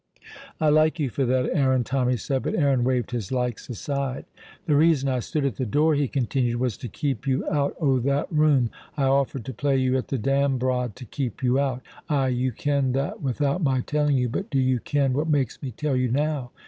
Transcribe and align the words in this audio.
"I 0.59 0.69
like 0.69 0.99
you 0.99 1.11
for 1.11 1.25
that, 1.25 1.51
Aaron," 1.53 1.83
Tommy 1.83 2.17
said; 2.17 2.41
but 2.41 2.55
Aaron 2.55 2.83
waved 2.83 3.11
his 3.11 3.31
likes 3.31 3.69
aside. 3.69 4.25
"The 4.65 4.75
reason 4.75 5.07
I 5.07 5.19
stood 5.19 5.45
at 5.45 5.57
the 5.57 5.65
door," 5.67 5.93
he 5.93 6.07
continued, 6.07 6.55
"was 6.55 6.75
to 6.77 6.87
keep 6.87 7.27
you 7.27 7.47
out 7.47 7.75
o' 7.79 7.99
that 7.99 8.25
room. 8.33 8.71
I 8.97 9.03
offered 9.03 9.45
to 9.45 9.53
play 9.53 9.77
you 9.77 9.95
at 9.97 10.07
the 10.07 10.17
dambrod 10.17 10.95
to 10.95 11.05
keep 11.05 11.43
you 11.43 11.59
out. 11.59 11.83
Ay, 12.09 12.29
you 12.29 12.51
ken 12.51 12.93
that 12.93 13.21
without 13.21 13.61
my 13.61 13.81
telling 13.81 14.17
you, 14.17 14.27
but 14.27 14.49
do 14.49 14.59
you 14.59 14.79
ken 14.79 15.13
what 15.13 15.27
makes 15.29 15.61
me 15.61 15.69
tell 15.69 15.95
you 15.95 16.09
now? 16.09 16.49